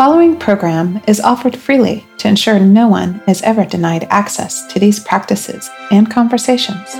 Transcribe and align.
The 0.00 0.06
following 0.06 0.38
program 0.38 1.02
is 1.06 1.20
offered 1.20 1.54
freely 1.54 2.06
to 2.16 2.26
ensure 2.26 2.58
no 2.58 2.88
one 2.88 3.22
is 3.28 3.42
ever 3.42 3.66
denied 3.66 4.04
access 4.08 4.66
to 4.68 4.78
these 4.78 4.98
practices 4.98 5.68
and 5.90 6.10
conversations. 6.10 6.94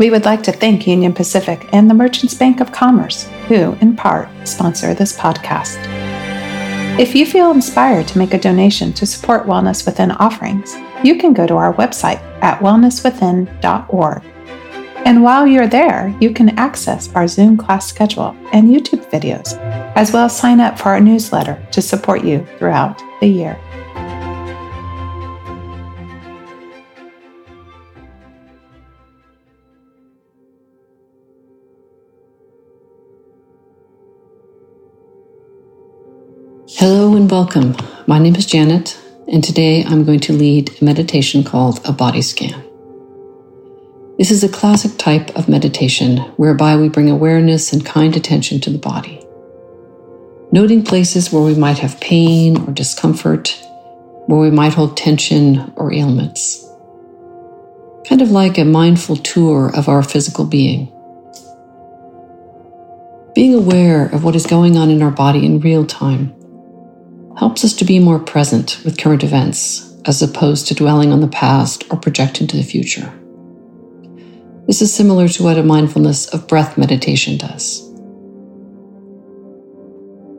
We 0.00 0.10
would 0.10 0.24
like 0.24 0.42
to 0.42 0.52
thank 0.52 0.88
Union 0.88 1.12
Pacific 1.12 1.68
and 1.72 1.88
the 1.88 1.94
Merchants 1.94 2.34
Bank 2.34 2.60
of 2.60 2.72
Commerce, 2.72 3.28
who, 3.46 3.74
in 3.74 3.94
part, 3.94 4.28
sponsor 4.42 4.94
this 4.94 5.16
podcast. 5.16 5.78
If 6.98 7.14
you 7.14 7.24
feel 7.24 7.52
inspired 7.52 8.08
to 8.08 8.18
make 8.18 8.34
a 8.34 8.38
donation 8.40 8.92
to 8.94 9.06
support 9.06 9.46
Wellness 9.46 9.86
Within 9.86 10.10
offerings, 10.10 10.74
you 11.04 11.18
can 11.18 11.32
go 11.32 11.46
to 11.46 11.54
our 11.54 11.72
website 11.74 12.20
at 12.42 12.58
wellnesswithin.org. 12.58 14.24
And 15.06 15.22
while 15.22 15.46
you're 15.46 15.68
there, 15.68 16.12
you 16.20 16.34
can 16.34 16.58
access 16.58 17.14
our 17.14 17.28
Zoom 17.28 17.56
class 17.56 17.86
schedule 17.86 18.36
and 18.52 18.68
YouTube 18.68 19.08
videos, 19.08 19.56
as 19.94 20.12
well 20.12 20.24
as 20.26 20.36
sign 20.36 20.60
up 20.60 20.78
for 20.78 20.88
our 20.90 21.00
newsletter 21.00 21.64
to 21.72 21.82
support 21.82 22.24
you 22.24 22.46
throughout 22.58 23.02
the 23.20 23.26
year. 23.26 23.58
Hello 36.76 37.14
and 37.14 37.30
welcome. 37.30 37.76
My 38.06 38.18
name 38.18 38.34
is 38.34 38.46
Janet, 38.46 38.98
and 39.28 39.44
today 39.44 39.84
I'm 39.84 40.04
going 40.04 40.20
to 40.20 40.32
lead 40.32 40.80
a 40.80 40.84
meditation 40.84 41.44
called 41.44 41.80
a 41.84 41.92
body 41.92 42.22
scan. 42.22 42.64
This 44.18 44.30
is 44.30 44.42
a 44.42 44.48
classic 44.48 44.98
type 44.98 45.36
of 45.36 45.48
meditation 45.48 46.18
whereby 46.36 46.76
we 46.76 46.88
bring 46.88 47.10
awareness 47.10 47.72
and 47.72 47.84
kind 47.84 48.16
attention 48.16 48.60
to 48.62 48.70
the 48.70 48.78
body. 48.78 49.22
Noting 50.52 50.84
places 50.84 51.32
where 51.32 51.42
we 51.42 51.54
might 51.54 51.78
have 51.78 51.98
pain 51.98 52.58
or 52.68 52.72
discomfort, 52.72 53.58
where 54.26 54.38
we 54.38 54.50
might 54.50 54.74
hold 54.74 54.98
tension 54.98 55.72
or 55.76 55.94
ailments. 55.94 56.68
Kind 58.06 58.20
of 58.20 58.30
like 58.30 58.58
a 58.58 58.64
mindful 58.66 59.16
tour 59.16 59.74
of 59.74 59.88
our 59.88 60.02
physical 60.02 60.44
being. 60.44 60.92
Being 63.34 63.54
aware 63.54 64.14
of 64.14 64.24
what 64.24 64.36
is 64.36 64.44
going 64.44 64.76
on 64.76 64.90
in 64.90 65.00
our 65.00 65.10
body 65.10 65.46
in 65.46 65.60
real 65.60 65.86
time 65.86 66.34
helps 67.38 67.64
us 67.64 67.72
to 67.76 67.86
be 67.86 67.98
more 67.98 68.18
present 68.18 68.78
with 68.84 68.98
current 68.98 69.24
events 69.24 69.96
as 70.04 70.20
opposed 70.20 70.68
to 70.68 70.74
dwelling 70.74 71.14
on 71.14 71.22
the 71.22 71.28
past 71.28 71.84
or 71.90 71.96
projecting 71.96 72.46
to 72.48 72.58
the 72.58 72.62
future. 72.62 73.10
This 74.66 74.82
is 74.82 74.92
similar 74.92 75.28
to 75.28 75.42
what 75.42 75.56
a 75.56 75.62
mindfulness 75.62 76.26
of 76.28 76.46
breath 76.46 76.76
meditation 76.76 77.38
does. 77.38 77.91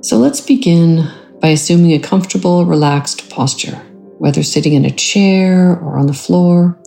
So 0.03 0.17
let's 0.17 0.41
begin 0.41 1.09
by 1.39 1.47
assuming 1.47 1.93
a 1.93 1.99
comfortable, 1.99 2.65
relaxed 2.65 3.29
posture, 3.29 3.77
whether 4.17 4.43
sitting 4.43 4.73
in 4.73 4.83
a 4.83 4.91
chair 4.91 5.79
or 5.79 5.97
on 5.97 6.07
the 6.07 6.13
floor, 6.13 6.77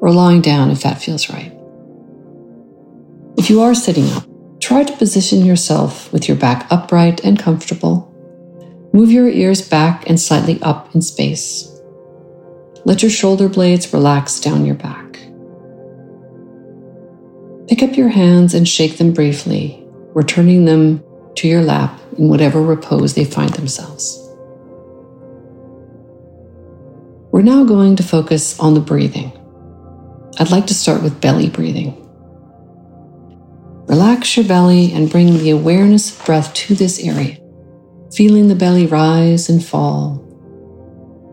or 0.00 0.10
lying 0.10 0.40
down 0.40 0.72
if 0.72 0.82
that 0.82 1.00
feels 1.00 1.30
right. 1.30 1.52
If 3.38 3.50
you 3.50 3.60
are 3.60 3.72
sitting 3.72 4.10
up, 4.10 4.24
try 4.58 4.82
to 4.82 4.96
position 4.96 5.44
yourself 5.44 6.12
with 6.12 6.26
your 6.26 6.36
back 6.36 6.66
upright 6.68 7.24
and 7.24 7.38
comfortable. 7.38 8.12
Move 8.92 9.12
your 9.12 9.28
ears 9.28 9.62
back 9.62 10.10
and 10.10 10.18
slightly 10.18 10.60
up 10.60 10.92
in 10.92 11.02
space. 11.02 11.70
Let 12.84 13.00
your 13.00 13.12
shoulder 13.12 13.48
blades 13.48 13.92
relax 13.92 14.40
down 14.40 14.66
your 14.66 14.74
back. 14.74 15.20
Pick 17.68 17.84
up 17.84 17.96
your 17.96 18.08
hands 18.08 18.54
and 18.54 18.66
shake 18.66 18.98
them 18.98 19.12
briefly, 19.12 19.86
returning 20.14 20.64
them 20.64 21.04
to 21.36 21.46
your 21.46 21.62
lap 21.62 22.00
in 22.18 22.28
whatever 22.28 22.62
repose 22.62 23.14
they 23.14 23.24
find 23.24 23.52
themselves. 23.54 24.22
We're 27.32 27.42
now 27.42 27.64
going 27.64 27.96
to 27.96 28.02
focus 28.02 28.58
on 28.58 28.74
the 28.74 28.80
breathing. 28.80 29.32
I'd 30.38 30.50
like 30.50 30.66
to 30.68 30.74
start 30.74 31.02
with 31.02 31.20
belly 31.20 31.50
breathing. 31.50 32.02
Relax 33.88 34.36
your 34.36 34.46
belly 34.46 34.92
and 34.92 35.10
bring 35.10 35.38
the 35.38 35.50
awareness 35.50 36.18
of 36.18 36.26
breath 36.26 36.52
to 36.54 36.74
this 36.74 36.98
area, 36.98 37.38
feeling 38.14 38.48
the 38.48 38.54
belly 38.54 38.86
rise 38.86 39.48
and 39.48 39.64
fall, 39.64 40.22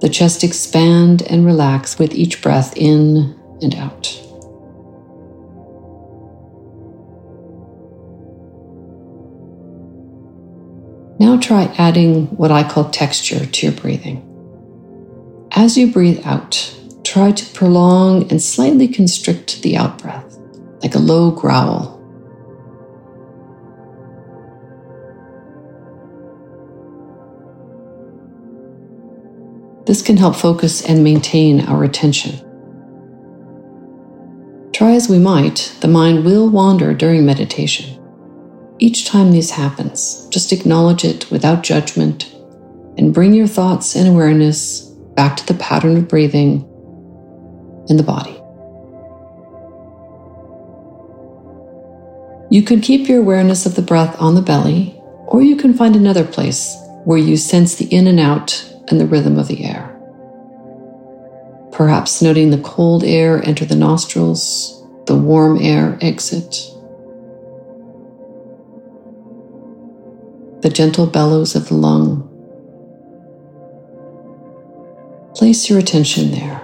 the 0.02 0.10
chest 0.10 0.44
expand 0.44 1.22
and 1.24 1.46
relax 1.46 1.98
with 1.98 2.14
each 2.14 2.42
breath 2.42 2.76
in 2.76 3.40
and 3.62 3.76
out. 3.76 4.23
Now 11.20 11.40
try 11.40 11.74
adding 11.78 12.28
what 12.38 12.52
I 12.52 12.68
call 12.68 12.90
texture 12.90 13.46
to 13.46 13.66
your 13.66 13.76
breathing. 13.76 14.30
As 15.52 15.78
you 15.78 15.92
breathe 15.92 16.22
out, 16.26 16.76
try 17.04 17.32
to 17.32 17.54
prolong 17.54 18.30
and 18.32 18.42
slightly 18.42 18.88
constrict 18.88 19.62
the 19.62 19.78
out 19.78 20.02
breath, 20.02 20.38
like 20.82 20.96
a 20.96 21.00
low 21.00 21.32
growl. 21.32 22.00
This 29.86 30.02
can 30.02 30.18
help 30.18 30.36
focus 30.36 30.84
and 30.84 31.04
maintain 31.04 31.62
our 31.62 31.84
attention. 31.84 32.40
Try 34.72 34.94
as 34.94 35.08
we 35.08 35.20
might, 35.20 35.76
the 35.82 35.88
mind 35.88 36.26
will 36.26 36.50
wander 36.50 36.94
during 36.94 37.26
meditation. 37.26 38.03
Each 38.80 39.06
time 39.06 39.32
this 39.32 39.52
happens, 39.52 40.28
just 40.30 40.52
acknowledge 40.52 41.06
it 41.06 41.30
without 41.30 41.64
judgment 41.64 42.34
and 42.98 43.14
bring 43.14 43.34
your 43.34 43.48
thoughts 43.48 43.96
and 43.96 44.08
awareness 44.08 44.82
back 45.16 45.38
to 45.38 45.46
the 45.46 45.54
pattern 45.54 45.98
of 45.98 46.08
breathing 46.08 46.68
in 47.88 47.98
the 47.98 48.04
body. 48.04 48.40
You 52.50 52.64
can 52.64 52.82
keep 52.82 53.08
your 53.08 53.20
awareness 53.20 53.66
of 53.66 53.76
the 53.76 53.82
breath 53.82 54.16
on 54.20 54.36
the 54.36 54.42
belly, 54.42 54.96
or 55.28 55.42
you 55.42 55.56
can 55.56 55.74
find 55.74 55.96
another 55.96 56.26
place 56.26 56.76
where 57.04 57.18
you 57.18 57.38
sense 57.38 57.76
the 57.76 57.86
in 57.86 58.08
and 58.08 58.20
out 58.20 58.72
and 58.90 59.00
the 59.00 59.08
rhythm 59.08 59.38
of 59.38 59.48
the 59.48 59.66
air. 59.66 59.90
Perhaps 61.72 62.22
noting 62.22 62.52
the 62.52 62.60
cold 62.60 63.04
air 63.04 63.44
enter 63.44 63.66
the 63.66 63.76
nostrils, 63.76 64.84
the 65.06 65.16
warm 65.16 65.58
air 65.60 65.98
exit 66.02 66.73
the 70.64 70.70
gentle 70.70 71.06
bellows 71.06 71.56
of 71.58 71.68
the 71.68 71.74
lung. 71.74 72.22
Place 75.36 75.70
your 75.70 75.78
attention 75.78 76.32
there. 76.32 76.62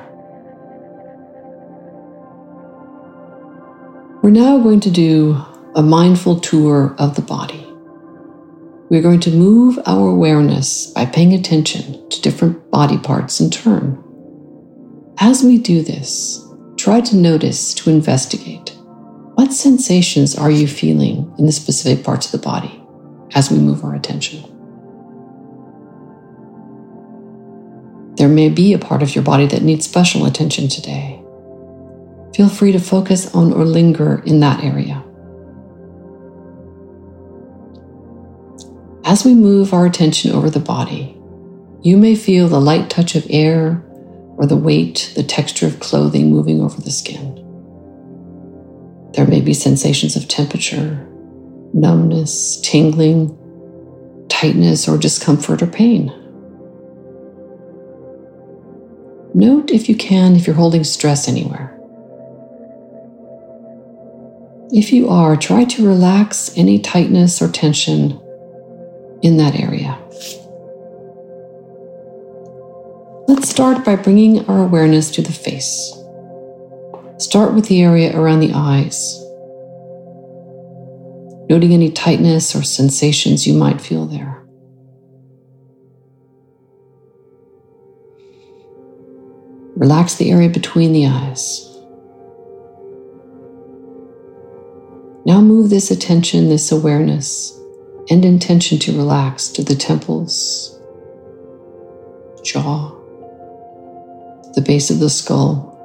We're 4.24 4.30
now 4.30 4.58
going 4.60 4.80
to 4.82 4.90
do 4.90 5.38
a 5.76 5.82
mindful 5.82 6.40
tour 6.40 6.96
of 6.98 7.18
the 7.18 7.22
body. 7.22 7.66
We're 8.90 9.02
going 9.02 9.20
to 9.20 9.32
move 9.32 9.78
our 9.86 10.08
awareness 10.08 10.88
by 10.88 11.06
paying 11.06 11.34
attention 11.34 12.10
to 12.10 12.22
different 12.22 12.72
body 12.72 12.98
parts 12.98 13.42
in 13.42 13.50
turn. 13.50 14.02
As 15.18 15.44
we 15.44 15.58
do 15.58 15.82
this, 15.82 16.42
try 16.78 17.02
to 17.02 17.18
notice, 17.18 17.74
to 17.74 17.90
investigate. 17.90 18.70
What 19.36 19.52
sensations 19.52 20.38
are 20.38 20.52
you 20.52 20.68
feeling 20.68 21.34
in 21.38 21.46
the 21.46 21.52
specific 21.52 22.06
parts 22.06 22.34
of 22.34 22.40
the 22.40 22.46
body? 22.46 22.79
As 23.36 23.52
we 23.52 23.60
move 23.60 23.84
our 23.84 23.96
attention. 23.96 24.44
There 28.16 28.28
may 28.28 28.50
be 28.50 28.74
a 28.74 28.80
part 28.80 29.02
of 29.02 29.16
your 29.16 29.24
body 29.24 29.48
that 29.48 29.62
needs 29.62 29.86
special 29.86 30.26
attention 30.26 30.68
today. 30.68 31.24
Feel 32.36 32.50
free 32.50 32.72
to 32.74 32.80
focus 32.80 33.34
on 33.34 33.54
or 33.54 33.66
linger 33.66 34.22
in 34.26 34.40
that 34.42 34.64
area. 34.64 35.04
As 39.06 39.26
we 39.26 39.34
move 39.34 39.74
our 39.74 39.86
attention 39.86 40.32
over 40.32 40.50
the 40.50 40.60
body, 40.60 41.18
you 41.82 41.98
may 41.98 42.14
feel 42.14 42.48
the 42.48 42.62
light 42.62 42.90
touch 42.90 43.16
of 43.16 43.26
air 43.30 43.84
or 44.36 44.46
the 44.46 44.58
weight, 44.58 45.14
the 45.16 45.24
texture 45.24 45.66
of 45.66 45.80
clothing 45.80 46.30
moving 46.30 46.62
over 46.62 46.80
the 46.80 46.92
skin. 46.92 47.36
There 49.14 49.26
may 49.26 49.42
be 49.42 49.54
sensations 49.54 50.16
of 50.16 50.28
temperature, 50.28 51.09
numbness, 51.74 52.60
tingling, 52.62 53.36
tightness, 54.30 54.88
or 54.88 54.98
discomfort 54.98 55.62
or 55.62 55.68
pain. 55.68 56.08
Note 59.34 59.70
if 59.72 59.88
you 59.88 59.96
can 59.96 60.36
if 60.36 60.48
you're 60.48 60.56
holding 60.56 60.84
stress 60.84 61.28
anywhere. 61.28 61.76
If 64.72 64.92
you 64.92 65.10
are, 65.10 65.36
try 65.36 65.66
to 65.66 65.88
relax 65.88 66.56
any 66.56 66.80
tightness 66.80 67.42
or 67.42 67.48
tension 67.48 68.20
in 69.22 69.38
that 69.38 69.60
area. 69.60 69.98
Let's 73.28 73.50
start 73.50 73.84
by 73.84 73.96
bringing 73.96 74.48
our 74.48 74.64
awareness 74.64 75.12
to 75.12 75.22
the 75.22 75.32
face. 75.32 75.94
Start 77.18 77.54
with 77.54 77.68
the 77.68 77.82
area 77.82 78.18
around 78.18 78.40
the 78.40 78.54
eyes 78.54 79.24
noting 81.50 81.74
any 81.74 81.92
tightness 81.92 82.56
or 82.56 82.62
sensations 82.62 83.48
you 83.48 83.54
might 83.54 83.82
feel 83.82 84.06
there. 84.06 84.36
Relax 89.76 90.16
the 90.16 90.30
area 90.30 90.50
between 90.50 90.94
the 90.94 91.08
eyes. 91.08 91.66
Now 95.26 95.42
move 95.42 95.70
this 95.70 95.90
attention, 95.90 96.50
this 96.50 96.72
awareness, 96.72 97.58
and 98.10 98.26
intention 98.26 98.78
to 98.80 98.98
relax 98.98 99.48
to 99.50 99.64
the 99.64 99.76
temples, 99.76 100.80
jaw, 102.44 102.90
the 104.54 104.62
base 104.62 104.90
of 104.90 105.00
the 105.00 105.10
skull, 105.10 105.79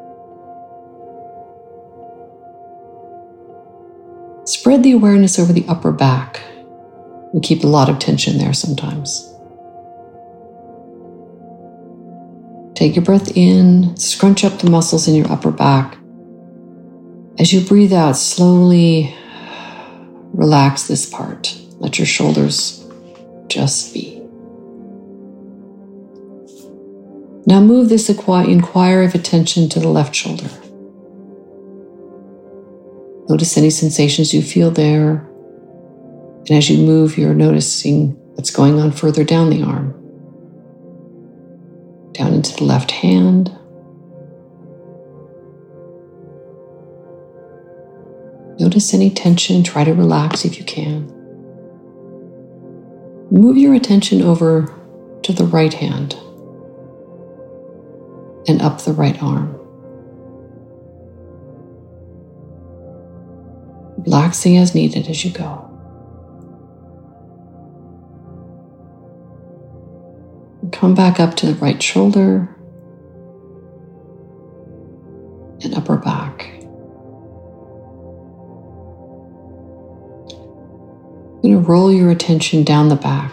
Spread 4.45 4.83
the 4.83 4.93
awareness 4.93 5.39
over 5.39 5.53
the 5.53 5.65
upper 5.69 5.91
back. 5.91 6.43
We 7.33 7.41
keep 7.41 7.65
a 7.65 7.67
lot 7.67 7.89
of 7.89 7.99
tension 7.99 8.39
there 8.39 8.53
sometimes. 8.53 9.31
Take 12.75 12.95
your 12.97 13.05
breath 13.05 13.37
in, 13.37 13.97
scrunch 13.97 14.45
up 14.45 14.59
the 14.59 14.69
muscles 14.69 15.09
in 15.09 15.15
your 15.15 15.31
upper 15.33 15.51
back. 15.51 15.97
As 17.39 17.53
you 17.53 17.61
breathe 17.63 17.93
out, 17.93 18.17
slowly 18.17 19.15
relax 20.33 20.87
this 20.87 21.09
part. 21.09 21.59
Let 21.79 21.99
your 21.99 22.07
shoulders 22.07 22.85
just 23.49 23.95
be. 23.95 24.21
Now 27.47 27.61
move 27.61 27.89
this 27.89 28.09
inquire 28.09 29.03
of 29.03 29.15
attention 29.15 29.69
to 29.71 29.81
the 29.81 29.89
left 29.89 30.15
shoulder. 30.15 30.49
Notice 33.29 33.57
any 33.57 33.71
sensations 33.71 34.35
you 34.35 34.43
feel 34.43 34.71
there. 34.71 35.27
And 36.49 36.51
as 36.51 36.69
you 36.69 36.85
move, 36.85 37.17
you're 37.17 37.35
noticing 37.35 38.13
what's 38.35 38.51
going 38.51 38.79
on 38.79 38.93
further 38.93 39.25
down 39.25 39.51
the 39.51 39.63
arm 39.63 40.01
down 42.15 42.33
into 42.33 42.57
the 42.57 42.65
left 42.65 42.93
hand. 42.93 43.49
Notice 48.59 48.95
any 48.95 49.11
tension, 49.11 49.65
try 49.65 49.85
to 49.85 49.93
relax 49.93 50.45
if 50.45 50.59
you 50.59 50.65
can. 50.65 51.09
Move 53.31 53.59
your 53.59 53.75
attention 53.75 54.23
over 54.23 54.73
to 55.25 55.33
the 55.33 55.45
right 55.45 55.75
hand 55.75 56.15
and 58.47 58.63
up 58.63 58.83
the 58.83 58.93
right 58.93 59.21
arm. 59.21 59.61
Relaxing 64.05 64.59
as 64.59 64.75
needed 64.75 65.09
as 65.09 65.25
you 65.25 65.31
go. 65.31 65.71
Come 70.73 70.95
back 70.95 71.21
up 71.21 71.35
to 71.37 71.47
the 71.47 71.55
right 71.55 71.83
shoulder 71.83 72.55
and 75.63 75.75
upper 75.75 75.97
back. 75.97 76.51
You're 81.43 81.57
going 81.57 81.65
to 81.65 81.71
roll 81.71 81.93
your 81.93 82.11
attention 82.11 82.65
down 82.65 82.89
the 82.89 82.97
back. 82.97 83.33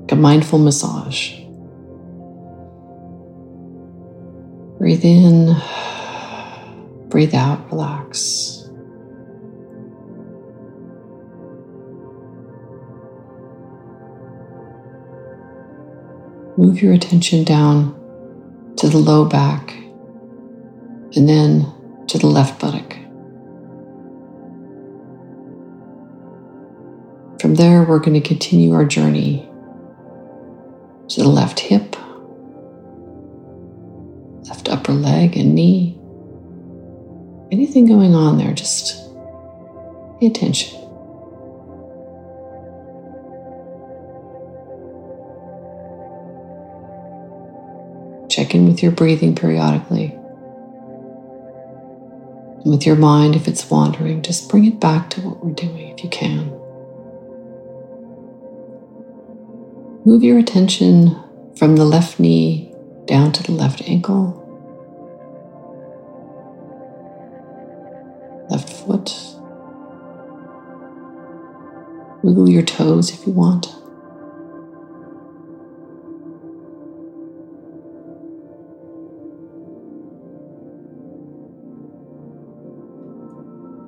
Like 0.00 0.12
a 0.12 0.16
mindful 0.16 0.58
massage. 0.58 1.32
Breathe 4.78 5.04
in, 5.04 5.56
breathe 7.12 7.34
out, 7.34 7.70
relax. 7.70 8.70
Move 16.56 16.80
your 16.80 16.94
attention 16.94 17.44
down 17.44 17.94
to 18.78 18.88
the 18.88 18.96
low 18.96 19.26
back 19.26 19.74
and 21.14 21.28
then 21.28 21.70
to 22.08 22.16
the 22.16 22.26
left 22.26 22.58
buttock. 22.58 22.94
From 27.42 27.56
there, 27.56 27.82
we're 27.82 27.98
going 27.98 28.18
to 28.18 28.26
continue 28.26 28.72
our 28.72 28.86
journey 28.86 29.46
to 31.10 31.22
the 31.22 31.28
left 31.28 31.60
hip, 31.60 31.94
left 34.48 34.70
upper 34.70 34.92
leg 34.92 35.36
and 35.36 35.54
knee. 35.54 35.98
Anything 37.52 37.86
going 37.86 38.14
on 38.14 38.38
there, 38.38 38.54
just 38.54 38.96
pay 40.18 40.26
attention. 40.26 40.70
Check 48.30 48.54
in 48.54 48.66
with 48.66 48.82
your 48.82 48.90
breathing 48.90 49.34
periodically. 49.34 50.12
And 52.62 52.72
with 52.72 52.86
your 52.86 52.96
mind, 52.96 53.36
if 53.36 53.46
it's 53.46 53.68
wandering, 53.68 54.22
just 54.22 54.48
bring 54.48 54.64
it 54.64 54.80
back 54.80 55.10
to 55.10 55.20
what 55.20 55.44
we're 55.44 55.52
doing 55.52 55.90
if 55.90 56.02
you 56.02 56.08
can. 56.08 56.48
Move 60.06 60.24
your 60.24 60.38
attention 60.38 61.22
from 61.54 61.76
the 61.76 61.84
left 61.84 62.18
knee 62.18 62.74
down 63.04 63.30
to 63.32 63.42
the 63.42 63.52
left 63.52 63.82
ankle, 63.82 64.41
foot. 68.84 69.14
Wiggle 72.22 72.48
your 72.48 72.62
toes 72.62 73.12
if 73.12 73.26
you 73.26 73.32
want. 73.32 73.66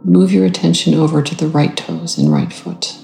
Move 0.04 0.32
your 0.32 0.44
attention 0.44 0.94
over 0.94 1.22
to 1.22 1.34
the 1.34 1.48
right 1.48 1.76
toes 1.76 2.18
and 2.18 2.32
right 2.32 2.52
foot. 2.52 2.96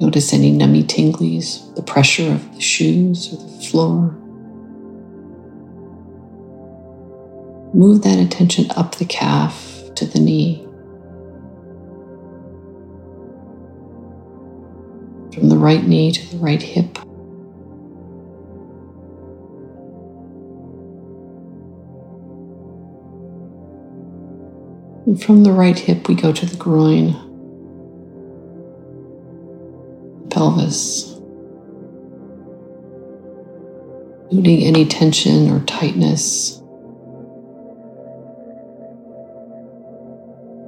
Notice 0.00 0.32
any 0.32 0.52
nummy 0.52 0.84
tinglies, 0.84 1.74
the 1.74 1.82
pressure 1.82 2.32
of 2.32 2.54
the 2.54 2.60
shoes 2.60 3.32
or 3.32 3.36
the 3.36 3.64
floor. 3.64 4.21
Move 7.74 8.02
that 8.02 8.18
attention 8.18 8.70
up 8.76 8.96
the 8.96 9.04
calf 9.04 9.80
to 9.94 10.04
the 10.06 10.20
knee. 10.20 10.62
From 15.34 15.48
the 15.48 15.56
right 15.56 15.82
knee 15.82 16.12
to 16.12 16.30
the 16.30 16.36
right 16.36 16.62
hip. 16.62 16.98
And 25.06 25.20
from 25.20 25.42
the 25.42 25.52
right 25.52 25.78
hip, 25.78 26.08
we 26.08 26.14
go 26.14 26.32
to 26.32 26.46
the 26.46 26.56
groin, 26.56 27.14
pelvis, 30.30 31.18
noting 34.30 34.62
any 34.62 34.86
tension 34.86 35.50
or 35.50 35.60
tightness, 35.64 36.61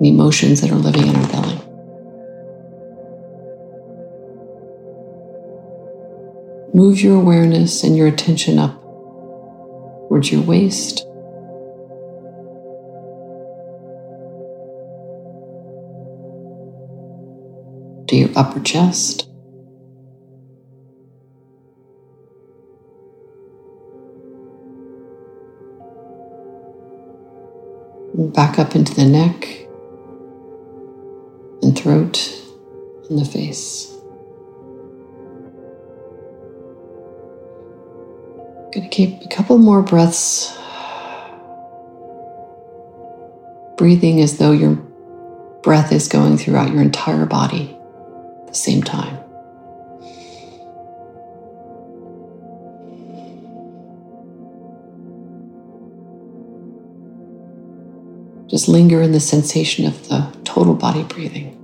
any 0.04 0.12
emotions 0.12 0.60
that 0.60 0.70
are 0.70 0.74
living 0.74 1.06
in 1.06 1.16
our 1.16 1.28
belly. 1.28 1.58
Move 6.74 7.00
your 7.00 7.16
awareness 7.16 7.82
and 7.82 7.96
your 7.96 8.06
attention 8.06 8.58
up 8.58 8.82
towards 10.08 10.30
your 10.30 10.42
waist. 10.42 11.06
to 18.06 18.16
your 18.16 18.28
upper 18.36 18.60
chest. 18.60 19.30
Back 28.34 28.58
up 28.58 28.76
into 28.76 28.94
the 28.94 29.06
neck 29.06 29.64
throat 31.84 32.32
and 33.10 33.18
the 33.18 33.26
face. 33.26 33.90
Going 38.72 38.88
to 38.88 38.88
keep 38.88 39.20
a 39.20 39.28
couple 39.28 39.58
more 39.58 39.82
breaths, 39.82 40.56
breathing 43.76 44.22
as 44.22 44.38
though 44.38 44.52
your 44.52 44.76
breath 45.62 45.92
is 45.92 46.08
going 46.08 46.38
throughout 46.38 46.72
your 46.72 46.80
entire 46.80 47.26
body 47.26 47.76
at 48.40 48.46
the 48.48 48.54
same 48.54 48.82
time. 48.82 49.18
Just 58.48 58.68
linger 58.68 59.02
in 59.02 59.12
the 59.12 59.20
sensation 59.20 59.84
of 59.84 60.08
the 60.08 60.34
total 60.44 60.74
body 60.74 61.02
breathing. 61.02 61.63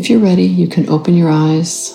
If 0.00 0.08
you're 0.08 0.18
ready, 0.18 0.44
you 0.44 0.66
can 0.66 0.88
open 0.88 1.14
your 1.14 1.28
eyes. 1.28 1.90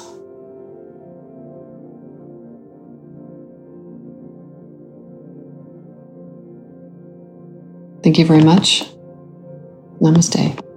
Thank 8.04 8.20
you 8.20 8.26
very 8.28 8.44
much. 8.44 8.84
Namaste. 10.00 10.75